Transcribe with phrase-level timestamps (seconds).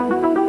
[0.00, 0.39] Bye.